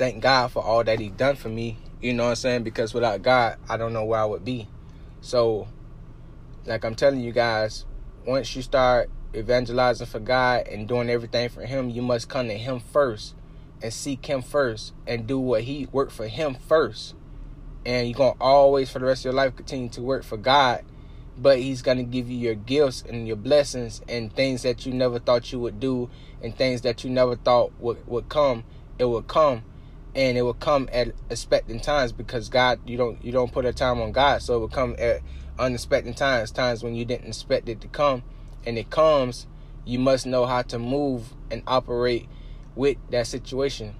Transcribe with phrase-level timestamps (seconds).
[0.00, 1.76] thank God for all that He done for me.
[2.00, 2.62] You know what I'm saying?
[2.62, 4.66] Because without God, I don't know where I would be.
[5.20, 5.68] So,
[6.64, 7.84] like I'm telling you guys,
[8.26, 12.56] once you start evangelizing for God and doing everything for Him, you must come to
[12.56, 13.34] Him first
[13.82, 17.14] and seek Him first and do what He work for Him first.
[17.84, 20.82] And you're gonna always, for the rest of your life, continue to work for God.
[21.36, 25.18] But He's gonna give you your gifts and your blessings and things that you never
[25.18, 26.08] thought you would do
[26.42, 28.64] and things that you never thought would, would come.
[28.98, 29.64] It will come
[30.14, 33.72] and it will come at expecting times because God you don't you don't put a
[33.72, 35.20] time on God so it will come at
[35.58, 38.22] unexpected times times when you didn't expect it to come.
[38.66, 39.46] And it comes
[39.84, 42.28] you must know how to move and operate
[42.74, 43.94] with that situation